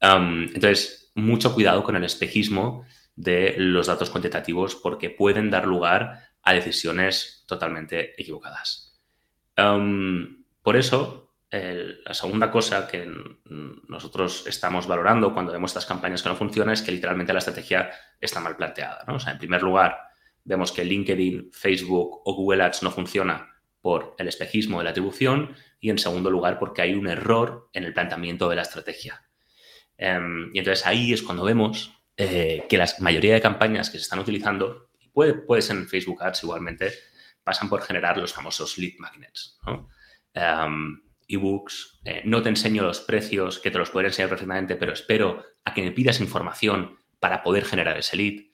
entonces, 0.00 1.10
mucho 1.14 1.52
cuidado 1.52 1.82
con 1.82 1.96
el 1.96 2.04
espejismo 2.04 2.84
de 3.16 3.54
los 3.58 3.88
datos 3.88 4.08
cuantitativos 4.08 4.76
porque 4.76 5.10
pueden 5.10 5.50
dar 5.50 5.66
lugar 5.66 6.30
a 6.42 6.52
decisiones 6.52 7.44
totalmente 7.46 8.14
equivocadas. 8.20 9.00
por 9.54 10.76
eso, 10.76 11.32
la 11.50 12.14
segunda 12.14 12.50
cosa 12.50 12.86
que 12.86 13.10
nosotros 13.88 14.46
estamos 14.46 14.86
valorando 14.86 15.34
cuando 15.34 15.52
vemos 15.52 15.70
estas 15.70 15.86
campañas 15.86 16.22
que 16.22 16.28
no 16.28 16.36
funcionan 16.36 16.74
es 16.74 16.82
que 16.82 16.92
literalmente 16.92 17.32
la 17.32 17.40
estrategia 17.40 17.90
está 18.20 18.38
mal 18.38 18.56
planteada. 18.56 19.04
O 19.08 19.18
sea, 19.18 19.32
en 19.32 19.38
primer 19.38 19.62
lugar, 19.62 20.09
vemos 20.44 20.72
que 20.72 20.84
LinkedIn, 20.84 21.50
Facebook 21.52 22.22
o 22.24 22.34
Google 22.34 22.62
Ads 22.62 22.82
no 22.82 22.90
funciona 22.90 23.48
por 23.80 24.14
el 24.18 24.28
espejismo 24.28 24.78
de 24.78 24.84
la 24.84 24.90
atribución 24.90 25.54
y 25.80 25.90
en 25.90 25.98
segundo 25.98 26.30
lugar 26.30 26.58
porque 26.58 26.82
hay 26.82 26.94
un 26.94 27.08
error 27.08 27.70
en 27.72 27.84
el 27.84 27.94
planteamiento 27.94 28.48
de 28.48 28.56
la 28.56 28.62
estrategia. 28.62 29.22
Em, 29.96 30.50
y 30.54 30.58
entonces 30.58 30.86
ahí 30.86 31.12
es 31.12 31.22
cuando 31.22 31.44
vemos 31.44 31.94
eh, 32.16 32.66
que 32.68 32.76
la 32.76 32.88
mayoría 33.00 33.34
de 33.34 33.40
campañas 33.40 33.88
que 33.90 33.98
se 33.98 34.02
están 34.02 34.18
utilizando, 34.18 34.90
puede, 35.12 35.34
puede 35.34 35.62
ser 35.62 35.76
en 35.76 35.88
Facebook 35.88 36.22
Ads 36.22 36.42
igualmente, 36.44 36.92
pasan 37.42 37.68
por 37.68 37.82
generar 37.82 38.18
los 38.18 38.32
famosos 38.32 38.76
lead 38.78 38.94
magnets. 38.98 39.58
¿no? 39.66 39.88
Em, 40.34 41.00
ebooks, 41.28 42.00
eh, 42.04 42.22
no 42.24 42.42
te 42.42 42.48
enseño 42.48 42.82
los 42.82 43.00
precios, 43.00 43.58
que 43.58 43.70
te 43.70 43.78
los 43.78 43.90
puedo 43.90 44.06
enseñar 44.06 44.28
perfectamente, 44.28 44.76
pero 44.76 44.92
espero 44.92 45.44
a 45.64 45.72
que 45.72 45.82
me 45.82 45.92
pidas 45.92 46.20
información 46.20 46.98
para 47.18 47.42
poder 47.42 47.64
generar 47.64 47.96
ese 47.98 48.16
lead. 48.16 48.44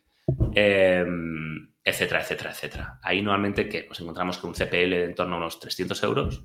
Em, 0.55 1.73
etcétera, 1.87 2.21
etcétera, 2.21 2.51
etcétera. 2.51 2.99
Ahí 3.01 3.23
normalmente 3.23 3.69
que 3.69 3.87
nos 3.89 4.01
encontramos 4.01 4.39
con 4.39 4.51
un 4.51 4.57
CPL 4.57 4.91
de 4.91 5.05
en 5.05 5.15
torno 5.15 5.37
a 5.37 5.39
unos 5.39 5.61
300 5.61 6.03
euros, 6.03 6.45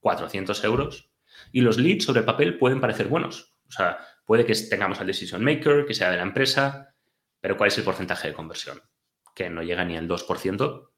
400 0.00 0.64
euros, 0.64 1.12
y 1.52 1.60
los 1.60 1.78
leads 1.78 2.04
sobre 2.04 2.22
papel 2.22 2.58
pueden 2.58 2.80
parecer 2.80 3.06
buenos. 3.06 3.54
O 3.68 3.70
sea, 3.70 3.98
puede 4.26 4.44
que 4.44 4.54
tengamos 4.68 5.00
al 5.00 5.06
decision 5.06 5.44
maker, 5.44 5.86
que 5.86 5.94
sea 5.94 6.10
de 6.10 6.16
la 6.16 6.24
empresa, 6.24 6.96
pero 7.40 7.56
¿cuál 7.56 7.68
es 7.68 7.78
el 7.78 7.84
porcentaje 7.84 8.26
de 8.26 8.34
conversión? 8.34 8.82
Que 9.36 9.48
no 9.48 9.62
llega 9.62 9.84
ni 9.84 9.96
al 9.96 10.08
2%. 10.08 10.90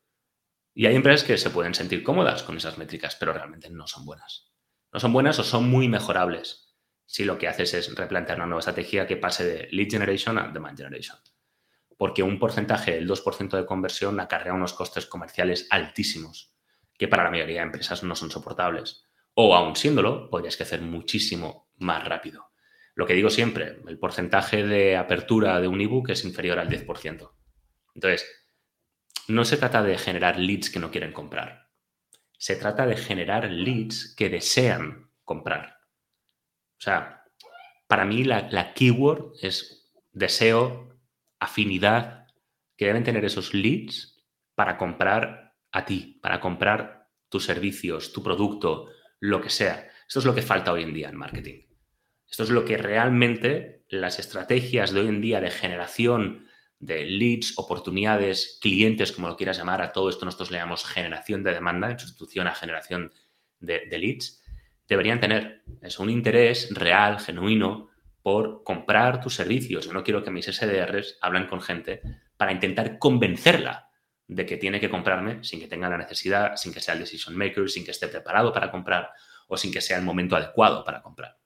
Y 0.72 0.86
hay 0.86 0.96
empresas 0.96 1.26
que 1.26 1.36
se 1.36 1.50
pueden 1.50 1.74
sentir 1.74 2.02
cómodas 2.02 2.42
con 2.42 2.56
esas 2.56 2.78
métricas, 2.78 3.16
pero 3.16 3.34
realmente 3.34 3.68
no 3.68 3.86
son 3.86 4.06
buenas. 4.06 4.50
No 4.94 4.98
son 4.98 5.12
buenas 5.12 5.38
o 5.38 5.44
son 5.44 5.68
muy 5.68 5.88
mejorables 5.88 6.74
si 7.04 7.26
lo 7.26 7.36
que 7.36 7.48
haces 7.48 7.74
es 7.74 7.94
replantear 7.94 8.38
una 8.38 8.46
nueva 8.46 8.60
estrategia 8.60 9.06
que 9.06 9.18
pase 9.18 9.44
de 9.44 9.68
lead 9.72 9.90
generation 9.90 10.38
a 10.38 10.48
demand 10.48 10.78
generation. 10.78 11.18
Porque 11.96 12.22
un 12.22 12.38
porcentaje 12.38 12.92
del 12.92 13.08
2% 13.08 13.56
de 13.56 13.66
conversión 13.66 14.18
acarrea 14.20 14.52
unos 14.52 14.72
costes 14.72 15.06
comerciales 15.06 15.66
altísimos 15.70 16.54
que 16.98 17.08
para 17.08 17.24
la 17.24 17.30
mayoría 17.30 17.60
de 17.60 17.66
empresas 17.66 18.02
no 18.02 18.14
son 18.14 18.30
soportables. 18.30 19.04
O 19.34 19.54
aún 19.54 19.76
siéndolo, 19.76 20.30
podrías 20.30 20.56
crecer 20.56 20.80
muchísimo 20.80 21.72
más 21.76 22.04
rápido. 22.04 22.50
Lo 22.94 23.06
que 23.06 23.14
digo 23.14 23.30
siempre, 23.30 23.80
el 23.88 23.98
porcentaje 23.98 24.64
de 24.64 24.96
apertura 24.96 25.60
de 25.60 25.66
un 25.66 25.80
ebook 25.80 26.10
es 26.10 26.24
inferior 26.24 26.58
al 26.58 26.68
10%. 26.68 27.32
Entonces, 27.94 28.46
no 29.26 29.44
se 29.44 29.56
trata 29.56 29.82
de 29.82 29.98
generar 29.98 30.38
leads 30.38 30.70
que 30.70 30.78
no 30.78 30.90
quieren 30.90 31.12
comprar. 31.12 31.70
Se 32.38 32.56
trata 32.56 32.86
de 32.86 32.96
generar 32.96 33.50
leads 33.50 34.14
que 34.14 34.28
desean 34.28 35.10
comprar. 35.24 35.78
O 36.78 36.80
sea, 36.80 37.24
para 37.88 38.04
mí 38.04 38.22
la, 38.22 38.48
la 38.50 38.74
keyword 38.74 39.32
es 39.40 39.90
deseo, 40.12 40.93
afinidad, 41.44 42.26
que 42.76 42.86
deben 42.86 43.04
tener 43.04 43.24
esos 43.24 43.54
leads 43.54 44.24
para 44.54 44.76
comprar 44.76 45.54
a 45.72 45.84
ti, 45.84 46.18
para 46.22 46.40
comprar 46.40 47.08
tus 47.28 47.44
servicios, 47.44 48.12
tu 48.12 48.22
producto, 48.22 48.88
lo 49.20 49.40
que 49.40 49.50
sea. 49.50 49.88
Esto 50.06 50.20
es 50.20 50.24
lo 50.24 50.34
que 50.34 50.42
falta 50.42 50.72
hoy 50.72 50.82
en 50.82 50.94
día 50.94 51.08
en 51.08 51.16
marketing. 51.16 51.62
Esto 52.28 52.42
es 52.42 52.50
lo 52.50 52.64
que 52.64 52.76
realmente 52.76 53.84
las 53.88 54.18
estrategias 54.18 54.92
de 54.92 55.00
hoy 55.00 55.08
en 55.08 55.20
día 55.20 55.40
de 55.40 55.50
generación 55.50 56.46
de 56.78 57.04
leads, 57.04 57.54
oportunidades, 57.56 58.58
clientes, 58.60 59.12
como 59.12 59.28
lo 59.28 59.36
quieras 59.36 59.56
llamar, 59.56 59.80
a 59.80 59.92
todo 59.92 60.10
esto 60.10 60.24
nosotros 60.24 60.50
le 60.50 60.58
llamamos 60.58 60.84
generación 60.84 61.42
de 61.42 61.54
demanda, 61.54 61.90
en 61.90 61.98
sustitución 61.98 62.46
a 62.46 62.54
generación 62.54 63.12
de, 63.60 63.86
leads, 63.98 64.42
deberían 64.86 65.20
tener. 65.20 65.62
Es 65.80 65.98
un 65.98 66.10
interés 66.10 66.74
real, 66.74 67.18
genuino, 67.20 67.90
por 68.24 68.64
comprar 68.64 69.20
tus 69.20 69.34
servicios. 69.34 69.84
Yo 69.84 69.92
no 69.92 70.02
quiero 70.02 70.24
que 70.24 70.30
mis 70.30 70.46
SDRs 70.46 71.18
hablen 71.20 71.46
con 71.46 71.60
gente 71.60 72.00
para 72.38 72.52
intentar 72.52 72.98
convencerla 72.98 73.90
de 74.26 74.46
que 74.46 74.56
tiene 74.56 74.80
que 74.80 74.88
comprarme 74.88 75.44
sin 75.44 75.60
que 75.60 75.68
tenga 75.68 75.90
la 75.90 75.98
necesidad, 75.98 76.56
sin 76.56 76.72
que 76.72 76.80
sea 76.80 76.94
el 76.94 77.00
decision 77.00 77.36
maker, 77.36 77.68
sin 77.68 77.84
que 77.84 77.90
esté 77.90 78.08
preparado 78.08 78.50
para 78.50 78.70
comprar 78.70 79.10
o 79.46 79.58
sin 79.58 79.70
que 79.70 79.82
sea 79.82 79.98
el 79.98 80.04
momento 80.04 80.36
adecuado 80.36 80.82
para 80.84 81.02
comprar. 81.02 81.38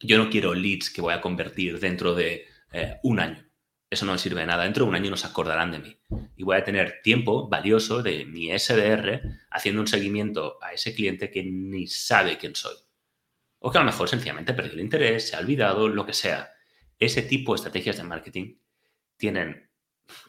Yo 0.00 0.18
no 0.18 0.28
quiero 0.28 0.54
leads 0.54 0.90
que 0.90 1.00
voy 1.00 1.14
a 1.14 1.20
convertir 1.20 1.78
dentro 1.78 2.16
de 2.16 2.46
eh, 2.72 2.96
un 3.04 3.20
año. 3.20 3.48
Eso 3.88 4.04
no 4.04 4.10
me 4.10 4.18
sirve 4.18 4.40
de 4.40 4.48
nada. 4.48 4.64
Dentro 4.64 4.84
de 4.84 4.88
un 4.88 4.96
año 4.96 5.08
no 5.08 5.16
se 5.16 5.28
acordarán 5.28 5.70
de 5.70 5.78
mí. 5.78 5.96
Y 6.34 6.42
voy 6.42 6.56
a 6.56 6.64
tener 6.64 7.00
tiempo 7.04 7.48
valioso 7.48 8.02
de 8.02 8.24
mi 8.24 8.48
SDR 8.58 9.22
haciendo 9.52 9.80
un 9.80 9.86
seguimiento 9.86 10.58
a 10.60 10.72
ese 10.72 10.96
cliente 10.96 11.30
que 11.30 11.44
ni 11.44 11.86
sabe 11.86 12.38
quién 12.38 12.56
soy. 12.56 12.74
O 13.64 13.70
que 13.70 13.78
a 13.78 13.80
lo 13.80 13.86
mejor 13.86 14.08
sencillamente 14.08 14.54
perdió 14.54 14.72
el 14.72 14.80
interés, 14.80 15.28
se 15.28 15.36
ha 15.36 15.40
olvidado, 15.40 15.88
lo 15.88 16.04
que 16.04 16.12
sea. 16.12 16.50
Ese 16.98 17.22
tipo 17.22 17.52
de 17.52 17.56
estrategias 17.56 17.96
de 17.96 18.02
marketing 18.02 18.56
tienen 19.16 19.70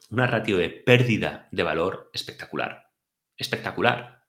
una 0.09 0.27
ratio 0.27 0.57
de 0.57 0.69
pérdida 0.69 1.47
de 1.51 1.63
valor 1.63 2.09
espectacular. 2.13 2.91
Espectacular. 3.35 4.23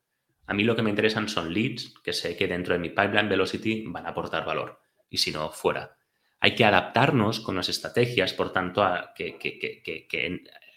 A 0.46 0.54
mí 0.54 0.64
lo 0.64 0.74
que 0.74 0.82
me 0.82 0.90
interesan 0.90 1.28
son 1.28 1.52
leads 1.52 1.94
que 2.02 2.12
sé 2.12 2.36
que 2.36 2.46
dentro 2.46 2.72
de 2.72 2.80
mi 2.80 2.88
pipeline 2.88 3.28
velocity 3.28 3.84
van 3.86 4.06
a 4.06 4.10
aportar 4.10 4.44
valor 4.44 4.80
y 5.14 5.18
si 5.18 5.30
no, 5.30 5.50
fuera. 5.50 5.96
Hay 6.40 6.54
que 6.54 6.64
adaptarnos 6.64 7.40
con 7.40 7.54
las 7.54 7.68
estrategias, 7.68 8.32
por 8.34 8.52
tanto, 8.52 8.82
a 8.82 9.14
que, 9.14 9.38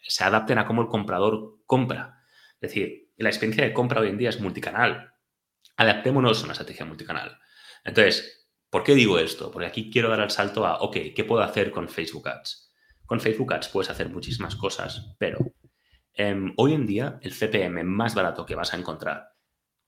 se 0.03 0.23
adapten 0.23 0.59
a 0.59 0.65
cómo 0.65 0.83
el 0.83 0.87
comprador 0.87 1.57
compra. 1.65 2.23
Es 2.53 2.69
decir, 2.69 3.11
la 3.17 3.29
experiencia 3.29 3.63
de 3.63 3.73
compra 3.73 4.01
hoy 4.01 4.09
en 4.09 4.17
día 4.17 4.29
es 4.29 4.39
multicanal. 4.39 5.13
Adaptémonos 5.75 6.41
a 6.41 6.43
una 6.43 6.53
estrategia 6.53 6.85
multicanal. 6.85 7.39
Entonces, 7.87 8.49
¿por 8.69 8.83
qué 8.83 8.93
digo 8.93 9.17
esto? 9.17 9.49
Porque 9.49 9.67
aquí 9.67 9.89
quiero 9.89 10.09
dar 10.09 10.19
el 10.19 10.29
salto 10.29 10.65
a, 10.65 10.81
ok, 10.81 10.97
¿qué 11.15 11.23
puedo 11.23 11.41
hacer 11.41 11.71
con 11.71 11.87
Facebook 11.87 12.27
Ads? 12.27 12.73
Con 13.05 13.21
Facebook 13.21 13.53
Ads 13.53 13.69
puedes 13.69 13.89
hacer 13.89 14.09
muchísimas 14.09 14.57
cosas, 14.57 15.15
pero 15.17 15.39
em, 16.13 16.53
hoy 16.57 16.73
en 16.73 16.85
día 16.85 17.17
el 17.21 17.31
CPM 17.31 17.83
más 17.85 18.13
barato 18.13 18.45
que 18.45 18.55
vas 18.55 18.73
a 18.73 18.77
encontrar 18.77 19.29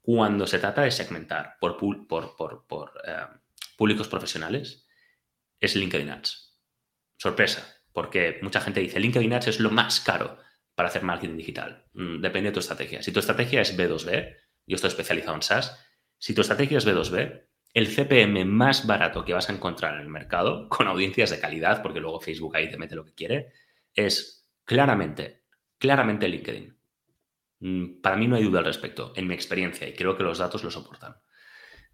cuando 0.01 0.48
se 0.48 0.60
trata 0.60 0.84
de 0.84 0.91
segmentar 0.91 1.58
por, 1.60 1.77
por, 1.77 2.94
em, 3.03 3.41
públicos 3.77 4.08
profesionales 4.08 4.88
es 5.60 5.75
LinkedIn 5.75 6.10
Ads. 6.10 6.58
Sorpresa, 7.18 7.82
porque 7.91 8.39
mucha 8.41 8.62
gente 8.62 8.79
dice 8.79 9.01
LinkedIn 9.01 9.34
Ads 9.34 9.48
es 9.48 9.60
lo 9.60 9.72
más 9.72 10.00
caro 10.00 10.38
para 10.74 10.88
hacer 10.88 11.03
marketing 11.03 11.36
digital. 11.36 11.86
Mm, 11.91 12.22
depende 12.22 12.50
de 12.50 12.53
tu 12.53 12.62
estrategia. 12.62 13.03
Si 13.03 13.12
tu 13.12 13.20
estrategia 13.20 13.60
es 13.60 13.77
B2B, 13.77 14.38
yo 14.65 14.75
estoy 14.75 14.88
especializado 14.88 15.36
en 15.36 15.41
SaaS, 15.41 15.77
si 16.18 16.34
tu 16.34 16.41
estrategia 16.41 16.77
es 16.77 16.88
B2B, 16.88 17.49
el 17.79 17.88
CPM 17.88 18.43
más 18.43 18.86
barato 18.86 19.24
que 19.24 19.33
vas 19.33 19.50
a 19.50 19.53
encontrar 19.53 19.95
en 19.95 20.01
el 20.01 20.09
mercado, 20.09 20.67
con 20.67 20.88
audiencias 20.88 21.29
de 21.29 21.39
calidad, 21.39 21.81
porque 21.81 22.01
luego 22.01 22.19
Facebook 22.19 22.57
ahí 22.57 22.69
te 22.69 22.77
mete 22.77 22.95
lo 22.95 23.05
que 23.05 23.13
quiere, 23.13 23.53
es 23.93 24.50
claramente, 24.65 25.45
claramente 25.77 26.27
LinkedIn. 26.27 26.77
Mm, 27.62 28.01
para 28.01 28.17
mí 28.17 28.27
no 28.27 28.36
hay 28.36 28.43
duda 28.43 28.59
al 28.59 28.65
respecto, 28.65 29.13
en 29.15 29.27
mi 29.27 29.33
experiencia, 29.33 29.88
y 29.88 29.93
creo 29.93 30.17
que 30.17 30.24
los 30.24 30.39
datos 30.39 30.62
lo 30.62 30.69
soportan. 30.69 31.15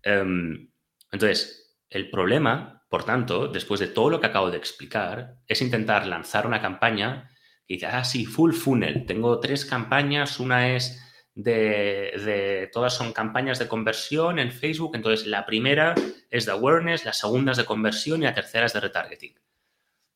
Em, 0.02 0.72
entonces, 1.12 1.80
el 1.92 2.10
problema, 2.10 2.84
por 2.90 3.04
tanto, 3.04 3.48
después 3.48 3.80
de 3.80 3.88
todo 3.88 4.10
lo 4.10 4.20
que 4.20 4.28
acabo 4.28 4.50
de 4.50 4.58
explicar, 4.58 5.36
es 5.46 5.62
intentar 5.62 6.08
lanzar 6.08 6.48
una 6.48 6.62
campaña 6.62 7.30
que 7.68 7.76
dice, 7.76 7.86
ah, 7.86 8.04
sí, 8.04 8.26
full 8.26 8.54
funnel, 8.54 9.06
tengo 9.06 9.40
tres 9.40 9.66
campañas, 9.66 10.40
una 10.40 10.76
es 10.76 11.00
de, 11.36 12.70
todas 12.74 12.94
son 12.94 13.14
campañas 13.14 13.60
de 13.60 13.68
conversión 13.68 14.40
en 14.40 14.52
Facebook, 14.52 14.96
entonces 14.96 15.28
la 15.28 15.46
primera 15.46 15.94
es 16.30 16.46
de 16.46 16.52
awareness, 16.54 17.06
la 17.06 17.14
segunda 17.14 17.52
es 17.52 17.58
de 17.58 17.66
conversión 17.66 18.24
y 18.24 18.26
la 18.26 18.34
tercera 18.34 18.66
es 18.66 18.74
de 18.74 18.80
retargeting. 18.80 19.36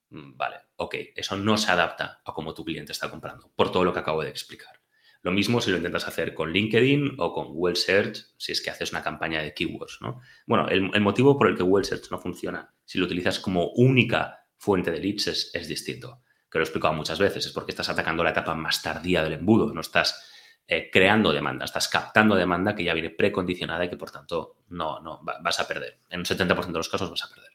Mm, 0.10 0.38
vale, 0.38 0.56
ok, 0.78 0.96
eso 1.16 1.38
no 1.38 1.58
se 1.58 1.72
adapta 1.72 2.22
a 2.26 2.34
cómo 2.34 2.54
tu 2.54 2.66
cliente 2.66 2.94
está 2.94 3.12
comprando, 3.12 3.52
por 3.56 3.72
todo 3.72 3.84
lo 3.84 3.94
que 3.94 4.00
acabo 4.00 4.24
de 4.24 4.30
explicar. 4.30 4.80
Lo 5.22 5.32
mismo 5.32 5.60
si 5.60 5.70
lo 5.70 5.78
intentas 5.78 6.08
hacer 6.08 6.34
con 6.34 6.54
LinkedIn 6.54 7.16
o 7.18 7.34
con 7.34 7.50
Google 7.50 7.76
Search, 7.76 8.26
si 8.38 8.54
es 8.54 8.62
que 8.62 8.70
haces 8.70 8.92
una 8.92 9.04
campaña 9.04 9.42
de 9.42 9.54
keywords, 9.54 10.00
¿no? 10.02 10.22
Bueno, 10.48 10.70
el, 10.70 11.02
motivo 11.02 11.38
por 11.38 11.48
el 11.48 11.58
que 11.58 11.64
Google 11.64 11.84
Search 11.84 12.10
no 12.10 12.20
funciona, 12.20 12.74
si 12.86 12.98
lo 12.98 13.06
utilizas 13.06 13.40
como 13.40 13.72
única 13.72 14.46
fuente 14.58 14.92
de 14.92 15.00
leads, 15.00 15.52
es, 15.54 15.68
distinto. 15.68 16.22
Que 16.50 16.58
lo 16.58 16.64
he 16.64 16.68
explicado 16.68 16.94
muchas 16.94 17.20
veces, 17.20 17.46
es 17.46 17.52
porque 17.52 17.72
estás 17.72 17.90
atacando 17.90 18.24
la 18.24 18.30
etapa 18.30 18.56
más 18.56 18.82
tardía 18.82 19.22
del 19.22 19.34
embudo, 19.34 19.74
no 19.74 19.82
estás 19.82 20.26
eh, 20.72 20.92
creando 20.92 21.34
demanda, 21.34 21.66
estás 21.66 21.88
captando 21.88 22.36
demanda 22.36 22.76
que 22.76 22.84
ya 22.84 22.94
viene 22.94 23.10
precondicionada 23.10 23.86
y 23.86 23.90
que 23.90 23.98
por 23.98 24.12
tanto 24.12 24.58
no, 24.70 25.00
no 25.00 25.20
vas 25.24 25.60
a 25.60 25.68
perder. 25.68 25.98
En 26.12 26.20
un 26.20 26.26
70% 26.26 26.68
de 26.68 26.74
los 26.74 26.90
casos 26.90 27.10
vas 27.10 27.24
a 27.24 27.30
perder. 27.34 27.54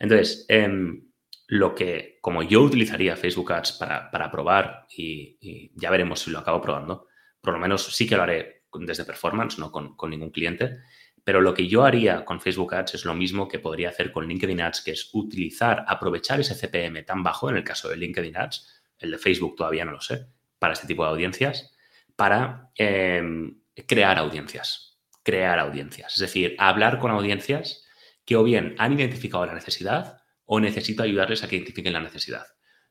Entonces, 0.00 0.46
em, 0.48 1.12
lo 1.46 1.76
que, 1.76 2.18
como 2.20 2.42
yo 2.42 2.62
utilizaría 2.62 3.16
Facebook 3.16 3.52
Ads 3.52 3.72
para, 3.72 4.30
probar, 4.32 4.86
y, 4.96 5.70
ya 5.76 5.90
veremos 5.90 6.22
si 6.22 6.32
lo 6.32 6.40
acabo 6.40 6.60
probando, 6.60 7.06
por 7.40 7.52
lo 7.52 7.60
menos 7.60 7.84
sí 7.84 8.08
que 8.08 8.16
lo 8.16 8.24
haré 8.24 8.64
desde 8.74 9.04
performance, 9.04 9.56
no 9.60 9.70
con, 9.70 10.10
ningún 10.10 10.30
cliente, 10.30 10.78
pero 11.22 11.40
lo 11.40 11.54
que 11.54 11.68
yo 11.68 11.84
haría 11.84 12.24
con 12.24 12.40
Facebook 12.40 12.74
Ads 12.74 12.94
es 12.94 13.04
lo 13.04 13.14
mismo 13.14 13.46
que 13.46 13.60
podría 13.60 13.90
hacer 13.90 14.10
con 14.10 14.26
LinkedIn 14.26 14.60
Ads, 14.60 14.80
que 14.80 14.90
es 14.90 15.08
utilizar, 15.12 15.84
aprovechar 15.86 16.40
ese 16.40 16.56
CPM 16.56 17.04
tan 17.04 17.22
bajo, 17.22 17.48
en 17.48 17.58
el 17.58 17.62
caso 17.62 17.88
de 17.88 17.96
LinkedIn 17.96 18.36
Ads, 18.36 18.82
el 18.98 19.12
de 19.12 19.18
Facebook 19.18 19.54
todavía 19.54 19.84
no 19.84 19.92
lo 19.92 20.00
sé, 20.00 20.26
para 20.58 20.72
este 20.72 20.88
tipo 20.88 21.04
de 21.04 21.10
audiencias, 21.10 21.72
para 22.20 22.70
em, 22.74 23.62
crear 23.86 24.18
audiencias, 24.18 25.00
crear 25.22 25.58
audiencias, 25.58 26.12
es 26.12 26.18
decir, 26.18 26.54
hablar 26.58 26.98
con 26.98 27.10
audiencias 27.10 27.82
que 28.26 28.36
o 28.36 28.44
bien 28.44 28.74
han 28.76 28.92
identificado 28.92 29.46
la 29.46 29.54
necesidad 29.54 30.18
o 30.44 30.60
necesito 30.60 31.02
ayudarles 31.02 31.42
a 31.42 31.48
que 31.48 31.56
identifiquen 31.56 31.94
la 31.94 32.00
necesidad. 32.00 32.44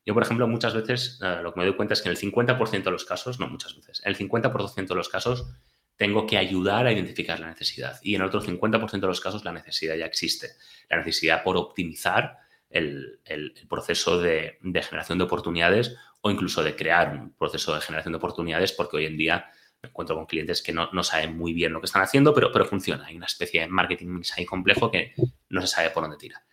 Yo, 0.04 0.14
por 0.14 0.24
ejemplo, 0.24 0.48
muchas 0.48 0.74
veces 0.74 1.20
eh, 1.22 1.38
lo 1.44 1.54
que 1.54 1.60
me 1.60 1.66
doy 1.66 1.76
cuenta 1.76 1.94
es 1.94 2.02
que 2.02 2.08
en 2.08 2.16
el 2.16 2.20
50% 2.20 2.82
de 2.82 2.90
los 2.90 3.04
casos, 3.04 3.38
no 3.38 3.46
muchas 3.46 3.76
veces, 3.76 4.02
en 4.04 4.10
el 4.10 4.18
50% 4.18 4.88
de 4.88 4.94
los 4.96 5.08
casos 5.08 5.46
tengo 5.94 6.26
que 6.26 6.36
ayudar 6.36 6.88
a 6.88 6.92
identificar 6.92 7.38
la 7.38 7.50
necesidad 7.50 8.00
y 8.02 8.16
en 8.16 8.22
el 8.22 8.26
otro 8.26 8.42
50% 8.42 8.90
de 8.90 9.06
los 9.06 9.20
casos 9.20 9.44
la 9.44 9.52
necesidad 9.52 9.94
ya 9.94 10.06
existe. 10.06 10.48
La 10.88 10.96
necesidad 10.96 11.44
por 11.44 11.56
optimizar 11.56 12.36
el, 12.70 13.20
proceso 13.68 14.20
de, 14.20 14.58
generación 14.62 15.18
de 15.18 15.24
oportunidades 15.24 15.96
o 16.22 16.30
incluso 16.30 16.62
de 16.62 16.76
crear 16.76 17.12
un 17.14 17.32
proceso 17.34 17.74
de 17.74 17.80
generación 17.80 18.12
de 18.12 18.18
oportunidades 18.18 18.72
porque 18.72 18.98
hoy 18.98 19.06
en 19.06 19.16
día 19.16 19.50
me 19.82 19.88
encuentro 19.88 20.16
con 20.16 20.26
clientes 20.26 20.62
que 20.62 20.72
no, 20.72 21.02
saben 21.02 21.36
muy 21.36 21.52
bien 21.52 21.72
lo 21.72 21.80
que 21.80 21.86
están 21.86 22.02
haciendo, 22.02 22.34
pero, 22.34 22.52
pero 22.52 22.66
funciona. 22.66 23.06
Hay 23.06 23.16
una 23.16 23.26
especie 23.26 23.62
de 23.62 23.68
marketing 23.68 24.08
mix 24.08 24.36
ahí 24.36 24.44
complejo 24.44 24.90
que 24.90 25.14
no 25.48 25.60
se 25.60 25.66
sabe 25.66 25.90
por 25.90 26.02
dónde 26.02 26.18
tira. 26.18 26.44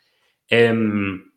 Em, 0.47 1.31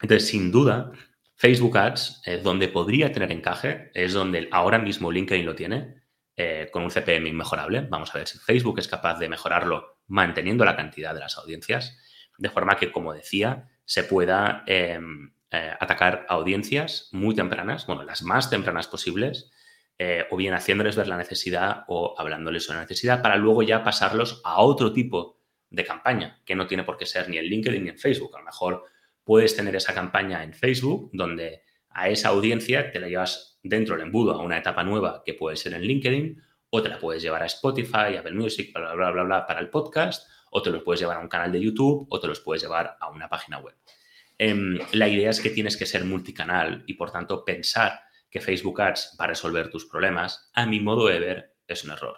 entonces, 0.00 0.28
sin 0.28 0.52
duda, 0.52 0.92
Facebook 1.34 1.76
Ads, 1.76 2.22
donde 2.42 2.68
podría 2.68 3.10
tener 3.12 3.32
encaje, 3.32 3.90
es 3.94 4.12
donde 4.12 4.48
ahora 4.52 4.78
mismo 4.78 5.10
LinkedIn 5.10 5.44
lo 5.44 5.56
tiene, 5.56 6.02
eh, 6.36 6.70
con 6.72 6.82
un 6.82 6.90
CPM 6.90 7.28
inmejorable. 7.28 7.82
Vamos 7.90 8.14
a 8.14 8.18
ver 8.18 8.26
si 8.26 8.38
Facebook 8.38 8.78
es 8.78 8.88
capaz 8.88 9.18
de 9.18 9.28
mejorarlo 9.28 9.98
manteniendo 10.06 10.64
la 10.64 10.76
cantidad 10.76 11.12
de 11.12 11.20
las 11.20 11.36
audiencias, 11.36 11.98
de 12.38 12.48
forma 12.48 12.76
que, 12.76 12.90
como 12.90 13.12
decía, 13.12 13.68
se 13.84 14.04
pueda 14.04 14.64
em, 14.66 15.32
eh, 15.50 15.72
atacar 15.78 16.26
audiencias 16.28 17.08
muy 17.12 17.34
tempranas, 17.34 17.86
bueno, 17.86 18.04
las 18.04 18.22
más 18.22 18.50
tempranas 18.50 18.86
posibles, 18.86 19.50
eh, 19.98 20.24
o 20.30 20.36
bien 20.36 20.54
haciéndoles 20.54 20.96
ver 20.96 21.08
la 21.08 21.16
necesidad 21.16 21.84
o 21.88 22.14
hablándoles 22.18 22.64
sobre 22.64 22.78
la 22.78 22.84
necesidad 22.84 23.22
para 23.22 23.36
luego 23.36 23.62
ya 23.62 23.84
pasarlos 23.84 24.40
a 24.44 24.60
otro 24.60 24.92
tipo 24.92 25.38
de 25.70 25.84
campaña, 25.84 26.40
que 26.44 26.54
no 26.54 26.66
tiene 26.66 26.84
por 26.84 26.96
qué 26.96 27.06
ser 27.06 27.28
ni 27.28 27.38
en 27.38 27.44
LinkedIn 27.44 27.84
ni 27.84 27.90
en 27.90 27.98
Facebook. 27.98 28.34
A 28.34 28.38
lo 28.38 28.44
mejor 28.44 28.84
puedes 29.24 29.54
tener 29.54 29.76
esa 29.76 29.94
campaña 29.94 30.42
en 30.42 30.52
Facebook 30.54 31.10
donde 31.12 31.62
a 31.90 32.08
esa 32.08 32.30
audiencia 32.30 32.90
te 32.90 33.00
la 33.00 33.08
llevas 33.08 33.58
dentro 33.62 33.94
del 33.94 34.06
embudo 34.06 34.32
a 34.32 34.42
una 34.42 34.58
etapa 34.58 34.82
nueva 34.82 35.22
que 35.24 35.34
puede 35.34 35.56
ser 35.56 35.74
en 35.74 35.82
LinkedIn 35.82 36.42
o 36.70 36.82
te 36.82 36.88
la 36.88 36.98
puedes 36.98 37.22
llevar 37.22 37.42
a 37.42 37.46
Spotify, 37.46 38.16
a 38.16 38.20
Apple 38.20 38.32
Music, 38.32 38.72
bla, 38.72 38.94
bla, 38.94 39.10
bla, 39.10 39.22
bla, 39.22 39.46
para 39.46 39.60
el 39.60 39.68
podcast, 39.68 40.26
o 40.54 40.62
te 40.62 40.70
los 40.70 40.82
puedes 40.82 41.00
llevar 41.00 41.16
a 41.16 41.20
un 41.20 41.28
canal 41.28 41.50
de 41.50 41.60
YouTube 41.60 42.06
o 42.10 42.20
te 42.20 42.26
los 42.26 42.40
puedes 42.40 42.62
llevar 42.62 42.96
a 43.00 43.08
una 43.10 43.28
página 43.28 43.58
web. 43.58 43.74
Em, 44.38 44.78
la 44.92 45.08
idea 45.08 45.30
es 45.30 45.40
que 45.40 45.50
tienes 45.50 45.76
que 45.76 45.86
ser 45.86 46.04
multicanal 46.04 46.84
y 46.86 46.94
por 46.94 47.10
tanto 47.10 47.44
pensar 47.44 48.00
que 48.30 48.40
Facebook 48.40 48.80
Ads 48.80 49.16
va 49.18 49.24
a 49.24 49.28
resolver 49.28 49.70
tus 49.70 49.86
problemas, 49.86 50.50
a 50.54 50.66
mi 50.66 50.78
modo 50.78 51.06
de 51.06 51.20
ver, 51.20 51.56
es 51.66 51.84
un 51.84 51.92
error. 51.92 52.16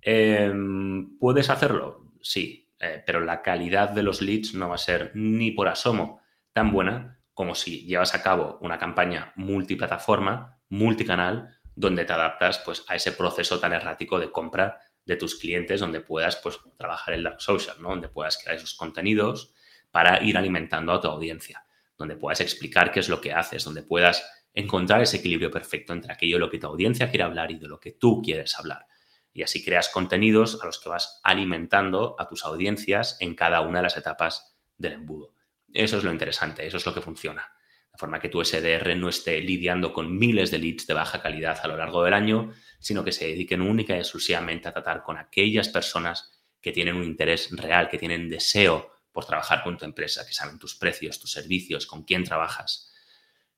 Em, 0.00 1.18
¿Puedes 1.18 1.48
hacerlo? 1.48 2.12
Sí, 2.20 2.70
eh, 2.78 3.02
pero 3.06 3.20
la 3.20 3.40
calidad 3.40 3.90
de 3.90 4.02
los 4.02 4.20
leads 4.20 4.54
no 4.54 4.68
va 4.68 4.74
a 4.74 4.78
ser 4.78 5.12
ni 5.14 5.50
por 5.50 5.68
asomo 5.68 6.20
tan 6.52 6.70
buena 6.70 7.20
como 7.32 7.54
si 7.54 7.86
llevas 7.86 8.14
a 8.14 8.22
cabo 8.22 8.58
una 8.60 8.78
campaña 8.78 9.32
multiplataforma, 9.36 10.58
multicanal, 10.68 11.58
donde 11.74 12.04
te 12.04 12.12
adaptas 12.12 12.58
pues, 12.58 12.84
a 12.88 12.94
ese 12.94 13.12
proceso 13.12 13.58
tan 13.58 13.72
errático 13.72 14.20
de 14.20 14.30
compra 14.30 14.80
de 15.04 15.16
tus 15.16 15.36
clientes, 15.36 15.80
donde 15.80 16.00
puedas 16.00 16.36
pues, 16.36 16.58
trabajar 16.76 17.14
el 17.14 17.22
dark 17.22 17.40
social, 17.40 17.76
¿no? 17.80 17.90
donde 17.90 18.08
puedas 18.08 18.38
crear 18.38 18.56
esos 18.56 18.74
contenidos 18.74 19.52
para 19.90 20.22
ir 20.22 20.36
alimentando 20.36 20.92
a 20.92 21.00
tu 21.00 21.08
audiencia, 21.08 21.66
donde 21.96 22.16
puedas 22.16 22.40
explicar 22.40 22.90
qué 22.90 23.00
es 23.00 23.08
lo 23.08 23.20
que 23.20 23.32
haces, 23.32 23.64
donde 23.64 23.82
puedas 23.82 24.28
encontrar 24.54 25.02
ese 25.02 25.18
equilibrio 25.18 25.50
perfecto 25.50 25.92
entre 25.92 26.12
aquello 26.12 26.36
de 26.36 26.40
lo 26.40 26.50
que 26.50 26.58
tu 26.58 26.66
audiencia 26.66 27.10
quiere 27.10 27.24
hablar 27.24 27.50
y 27.50 27.58
de 27.58 27.68
lo 27.68 27.80
que 27.80 27.92
tú 27.92 28.22
quieres 28.22 28.58
hablar. 28.58 28.86
Y 29.32 29.42
así 29.42 29.64
creas 29.64 29.88
contenidos 29.88 30.60
a 30.62 30.66
los 30.66 30.78
que 30.78 30.88
vas 30.88 31.20
alimentando 31.24 32.14
a 32.18 32.28
tus 32.28 32.44
audiencias 32.44 33.16
en 33.20 33.34
cada 33.34 33.60
una 33.62 33.80
de 33.80 33.82
las 33.82 33.96
etapas 33.96 34.56
del 34.78 34.92
embudo. 34.92 35.34
Eso 35.72 35.98
es 35.98 36.04
lo 36.04 36.12
interesante, 36.12 36.66
eso 36.66 36.76
es 36.76 36.86
lo 36.86 36.94
que 36.94 37.00
funciona. 37.00 37.52
De 37.94 37.98
forma 37.98 38.18
que 38.18 38.28
tu 38.28 38.44
SDR 38.44 38.96
no 38.96 39.08
esté 39.08 39.40
lidiando 39.40 39.92
con 39.92 40.18
miles 40.18 40.50
de 40.50 40.58
leads 40.58 40.88
de 40.88 40.94
baja 40.94 41.22
calidad 41.22 41.60
a 41.62 41.68
lo 41.68 41.76
largo 41.76 42.02
del 42.02 42.12
año, 42.12 42.52
sino 42.80 43.04
que 43.04 43.12
se 43.12 43.28
dediquen 43.28 43.62
única 43.62 43.94
y 43.94 44.00
exclusivamente 44.00 44.66
a 44.66 44.72
tratar 44.72 45.04
con 45.04 45.16
aquellas 45.16 45.68
personas 45.68 46.42
que 46.60 46.72
tienen 46.72 46.96
un 46.96 47.04
interés 47.04 47.50
real, 47.52 47.88
que 47.88 47.98
tienen 47.98 48.28
deseo 48.28 48.90
por 49.12 49.24
trabajar 49.24 49.62
con 49.62 49.78
tu 49.78 49.84
empresa, 49.84 50.26
que 50.26 50.32
saben 50.32 50.58
tus 50.58 50.74
precios, 50.74 51.20
tus 51.20 51.30
servicios, 51.30 51.86
con 51.86 52.02
quién 52.02 52.24
trabajas. 52.24 52.92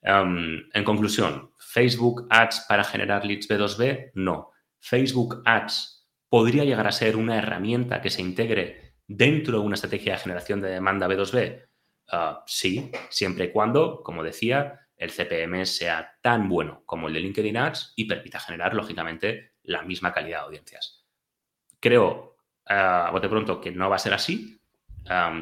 Em, 0.03 0.69
en 0.71 0.85
conclusión, 0.85 1.55
¿Facebook 1.59 2.27
Ads 2.29 2.67
para 2.69 2.85
generar 2.85 3.25
leads 3.25 3.49
B2B? 3.49 4.11
No. 4.13 4.51
Facebook 4.79 5.41
Ads 5.47 6.07
podría 6.29 6.65
llegar 6.65 6.87
a 6.87 6.93
ser 6.93 7.17
una 7.17 7.39
herramienta 7.39 8.03
que 8.03 8.11
se 8.11 8.21
integre 8.21 8.97
dentro 9.07 9.61
de 9.61 9.65
una 9.65 9.77
estrategia 9.77 10.13
de 10.13 10.19
generación 10.19 10.61
de 10.61 10.69
demanda 10.69 11.09
B2B. 11.09 11.69
Ah, 12.09 12.45
sí, 12.47 12.91
siempre 13.09 13.47
y 13.47 13.53
cuando, 13.53 14.03
como 14.03 14.23
decía, 14.23 14.89
el 14.97 15.11
CPM 15.11 15.67
sea 15.67 16.17
tan 16.23 16.49
bueno 16.49 16.83
como 16.87 17.09
el 17.09 17.15
de 17.15 17.21
LinkedIn 17.21 17.57
Ads 17.57 17.93
y 17.97 18.07
permita 18.07 18.41
generar, 18.41 18.75
lógicamente, 18.75 19.53
la 19.63 19.83
misma 19.83 20.13
calidad 20.13 20.41
de 20.41 20.45
audiencias. 20.45 21.05
Creo, 21.81 22.37
uh, 22.71 23.13
bote 23.13 23.29
pronto, 23.29 23.61
que 23.61 23.71
no 23.71 23.91
va 23.91 23.97
a 23.97 24.01
ser 24.01 24.15
así 24.15 24.61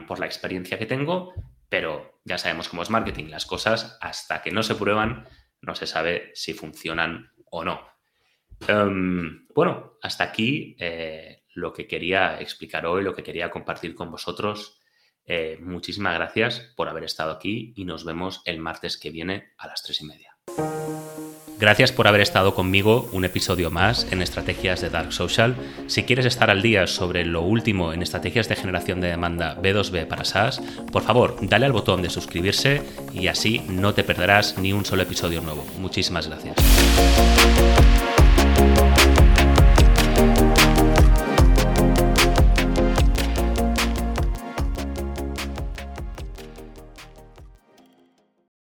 por 0.06 0.18
la 0.18 0.26
experiencia 0.26 0.78
que 0.78 0.84
tengo, 0.84 1.32
pero 1.70 2.20
ya 2.24 2.36
sabemos 2.36 2.68
cómo 2.68 2.82
es 2.82 2.90
marketing. 2.90 3.30
Las 3.30 3.46
cosas, 3.46 3.96
hasta 4.00 4.42
que 4.42 4.50
no 4.50 4.62
se 4.62 4.74
prueban, 4.74 5.26
no 5.62 5.74
se 5.74 5.86
sabe 5.86 6.30
si 6.34 6.52
funcionan 6.52 7.32
o 7.50 7.64
no. 7.64 7.80
bueno, 9.54 9.94
hasta 10.02 10.24
aquí 10.24 10.76
eh, 10.78 11.44
lo 11.54 11.72
que 11.72 11.86
quería 11.86 12.40
explicar 12.40 12.84
hoy, 12.86 13.02
lo 13.02 13.14
que 13.14 13.22
quería 13.22 13.50
compartir 13.50 13.94
con 13.94 14.10
vosotros. 14.10 14.80
Eh, 15.26 15.58
muchísimas 15.60 16.14
gracias 16.14 16.60
por 16.76 16.88
haber 16.88 17.04
estado 17.04 17.30
aquí 17.32 17.72
y 17.76 17.84
nos 17.84 18.04
vemos 18.04 18.42
el 18.44 18.58
martes 18.58 18.98
que 18.98 19.10
viene 19.10 19.52
a 19.58 19.66
las 19.66 19.82
tres 19.82 20.00
y 20.00 20.04
media. 20.06 20.36
Gracias 21.58 21.92
por 21.92 22.08
haber 22.08 22.20
estado 22.20 22.54
conmigo 22.54 23.08
un 23.12 23.24
episodio 23.24 23.70
más 23.70 24.10
en 24.12 24.20
Estrategias 24.20 24.80
de 24.80 24.90
Dark 24.90 25.12
Social. 25.12 25.54
Si 25.86 26.02
quieres 26.02 26.26
estar 26.26 26.50
al 26.50 26.62
día 26.62 26.86
sobre 26.86 27.24
lo 27.24 27.42
último 27.42 27.92
en 27.92 28.02
estrategias 28.02 28.48
de 28.48 28.56
generación 28.56 29.00
de 29.00 29.08
demanda 29.08 29.56
B2B 29.62 30.06
para 30.06 30.24
SaaS, 30.24 30.60
por 30.92 31.02
favor, 31.04 31.36
dale 31.40 31.66
al 31.66 31.72
botón 31.72 32.02
de 32.02 32.10
suscribirse 32.10 32.82
y 33.14 33.28
así 33.28 33.62
no 33.68 33.94
te 33.94 34.04
perderás 34.04 34.58
ni 34.58 34.72
un 34.72 34.84
solo 34.84 35.04
episodio 35.04 35.40
nuevo. 35.40 35.64
Muchísimas 35.78 36.28
gracias. 36.28 36.56